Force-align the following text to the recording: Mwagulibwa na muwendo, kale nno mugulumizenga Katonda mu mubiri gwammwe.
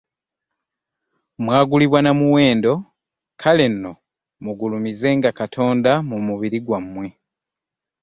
Mwagulibwa 1.43 1.99
na 2.03 2.11
muwendo, 2.19 2.73
kale 3.41 3.65
nno 3.73 3.91
mugulumizenga 4.43 5.29
Katonda 5.39 5.91
mu 6.09 6.17
mubiri 6.27 6.59
gwammwe. 6.65 7.07